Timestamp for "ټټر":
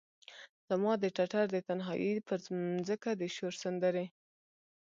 1.15-1.45